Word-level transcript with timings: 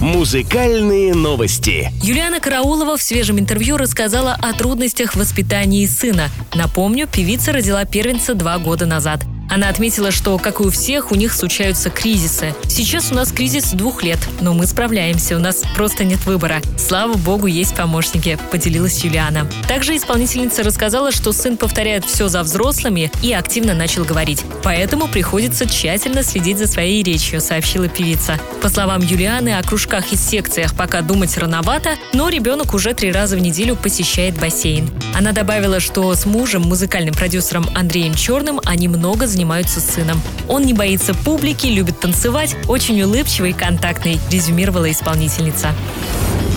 Музыкальные 0.00 1.12
новости. 1.12 1.90
Юлиана 2.02 2.38
Караулова 2.38 2.96
в 2.96 3.02
свежем 3.02 3.38
интервью 3.40 3.76
рассказала 3.76 4.32
о 4.40 4.52
трудностях 4.52 5.12
в 5.12 5.16
воспитании 5.16 5.86
сына. 5.86 6.28
Напомню, 6.54 7.08
певица 7.08 7.52
родила 7.52 7.84
первенца 7.84 8.34
два 8.34 8.58
года 8.58 8.86
назад– 8.86 9.20
она 9.48 9.68
отметила, 9.70 10.10
что, 10.10 10.36
как 10.38 10.60
и 10.60 10.62
у 10.62 10.70
всех, 10.70 11.10
у 11.10 11.14
них 11.14 11.32
случаются 11.32 11.90
кризисы. 11.90 12.54
Сейчас 12.68 13.10
у 13.10 13.14
нас 13.14 13.32
кризис 13.32 13.70
двух 13.72 14.02
лет, 14.02 14.18
но 14.40 14.52
мы 14.52 14.66
справляемся, 14.66 15.36
у 15.36 15.38
нас 15.38 15.62
просто 15.74 16.04
нет 16.04 16.24
выбора. 16.26 16.60
Слава 16.76 17.14
богу, 17.14 17.46
есть 17.46 17.74
помощники, 17.74 18.38
поделилась 18.52 19.02
Юлиана. 19.02 19.48
Также 19.66 19.96
исполнительница 19.96 20.62
рассказала, 20.62 21.12
что 21.12 21.32
сын 21.32 21.56
повторяет 21.56 22.04
все 22.04 22.28
за 22.28 22.42
взрослыми 22.42 23.10
и 23.22 23.32
активно 23.32 23.74
начал 23.74 24.04
говорить. 24.04 24.44
Поэтому 24.62 25.08
приходится 25.08 25.66
тщательно 25.66 26.22
следить 26.22 26.58
за 26.58 26.66
своей 26.66 27.02
речью, 27.02 27.40
сообщила 27.40 27.88
певица. 27.88 28.38
По 28.60 28.68
словам 28.68 29.00
Юлианы, 29.00 29.58
о 29.58 29.62
кружках 29.62 30.12
и 30.12 30.16
секциях 30.16 30.74
пока 30.74 31.00
думать 31.00 31.36
рановато, 31.38 31.96
но 32.12 32.28
ребенок 32.28 32.74
уже 32.74 32.92
три 32.92 33.10
раза 33.10 33.36
в 33.36 33.40
неделю 33.40 33.76
посещает 33.76 34.38
бассейн. 34.38 34.90
Она 35.16 35.32
добавила, 35.32 35.80
что 35.80 36.14
с 36.14 36.26
мужем, 36.26 36.62
музыкальным 36.62 37.14
продюсером 37.14 37.66
Андреем 37.74 38.14
Черным, 38.14 38.60
они 38.64 38.88
много 38.88 39.26
занимаются 39.26 39.37
занимаются 39.38 39.78
с 39.78 39.94
сыном. 39.94 40.20
Он 40.48 40.62
не 40.62 40.72
боится 40.72 41.14
публики, 41.14 41.68
любит 41.68 42.00
танцевать, 42.00 42.56
очень 42.66 43.00
улыбчивый 43.00 43.50
и 43.50 43.52
контактный, 43.52 44.18
резюмировала 44.32 44.90
исполнительница. 44.90 45.72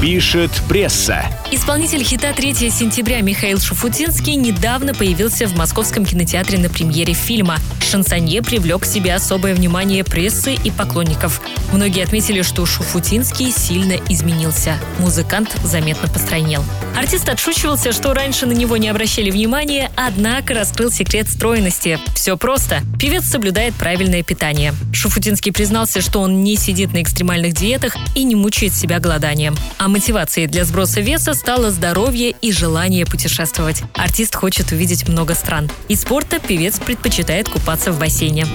Пишет 0.02 0.50
пресса. 0.68 1.24
Исполнитель 1.52 2.04
хита 2.04 2.34
3 2.34 2.72
сентября 2.72 3.22
Михаил 3.22 3.60
Шуфутинский 3.60 4.34
недавно 4.34 4.96
появился 4.96 5.46
в 5.46 5.56
московском 5.56 6.08
кинотеатре 6.08 6.58
на 6.58 6.70
премьере 6.70 7.14
фильма. 7.14 7.58
Шансонье 7.88 8.42
привлек 8.42 8.82
к 8.82 8.86
себе 8.86 9.14
особое 9.14 9.54
внимание 9.54 10.04
прессы 10.04 10.56
и 10.56 10.72
поклонников. 10.72 11.40
Многие 11.72 12.04
отметили, 12.04 12.42
что 12.42 12.66
Шуфутинский 12.66 13.52
сильно 13.52 13.94
изменился. 14.10 14.80
Музыкант 14.98 15.56
заметно 15.64 16.08
постройнел. 16.08 16.64
Артист 17.02 17.28
отшучивался, 17.30 17.94
что 17.94 18.14
раньше 18.14 18.46
на 18.46 18.52
него 18.52 18.78
не 18.78 18.88
обращали 18.88 19.32
внимания, 19.32 19.90
однако 19.96 20.54
раскрыл 20.54 20.92
секрет 20.92 21.28
стройности. 21.28 21.98
Все 22.14 22.38
просто. 22.38 22.82
Певец 23.00 23.24
соблюдает 23.26 23.74
правильное 23.74 24.22
питание. 24.22 24.76
Шуфутинский 24.94 25.52
признался, 25.52 26.00
что 26.00 26.20
он 26.20 26.44
не 26.44 26.56
сидит 26.58 26.94
на 26.94 27.02
экстремальных 27.02 27.54
диетах 27.56 27.96
и 28.14 28.24
не 28.24 28.36
мучает 28.36 28.76
себя 28.76 29.00
голоданием. 29.00 29.56
А 29.80 29.88
мотивацией 29.88 30.46
для 30.46 30.64
сброса 30.64 31.02
веса 31.02 31.34
стало 31.34 31.72
здоровье 31.72 32.36
и 32.40 32.52
желание 32.52 33.08
путешествовать. 33.08 33.82
Артист 33.96 34.36
хочет 34.36 34.72
увидеть 34.72 35.10
много 35.10 35.34
стран. 35.34 35.72
Из 35.88 36.02
спорта 36.02 36.38
певец 36.38 36.80
предпочитает 36.80 37.50
купаться 37.50 37.92
в 37.92 37.98
бассейне. 37.98 38.46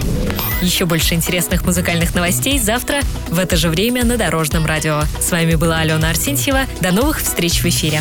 Еще 0.62 0.86
больше 0.86 1.14
интересных 1.14 1.64
музыкальных 1.64 2.14
новостей 2.14 2.60
завтра 2.60 3.00
в 3.28 3.40
это 3.40 3.56
же 3.56 3.68
время 3.68 4.04
на 4.04 4.16
Дорожном 4.16 4.66
радио. 4.66 5.02
С 5.20 5.32
вами 5.32 5.56
была 5.56 5.80
Алена 5.80 6.10
Арсентьева. 6.10 6.60
До 6.80 6.92
новых 6.92 7.20
встреч 7.20 7.60
в 7.60 7.66
эфире. 7.66 8.00